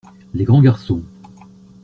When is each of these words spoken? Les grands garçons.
Les 0.33 0.45
grands 0.45 0.63
garçons. 0.63 1.03